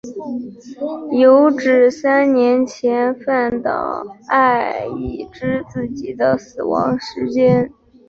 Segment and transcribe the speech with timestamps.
[1.11, 7.71] 有指三年前饭岛爱已知自己的死亡时间。